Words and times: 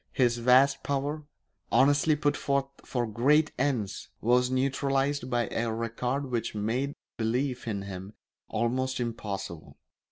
His 0.13 0.39
vast 0.39 0.81
power, 0.81 1.27
honestly 1.71 2.15
put 2.15 2.35
forth 2.35 2.65
for 2.83 3.05
great 3.05 3.51
ends, 3.59 4.09
was 4.19 4.49
neutralised 4.49 5.29
by 5.29 5.47
a 5.51 5.71
record 5.71 6.31
which 6.31 6.55
made 6.55 6.95
belief 7.17 7.67
in 7.67 7.83
him 7.83 8.13
almost 8.49 8.99
impossible. 8.99 9.77